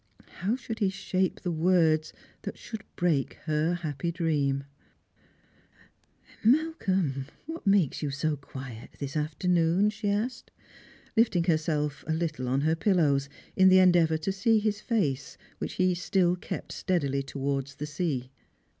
[0.39, 2.11] How should he shajoe the words
[2.41, 4.63] thac should break her happy dream?
[5.43, 10.49] *' Malcolm, what makes you so quiet this afternoon?" she asked,
[11.15, 15.73] lifting herself a little on her juUows, in the endeavour to see his face, which
[15.73, 18.31] he still kept steadily towards the sea.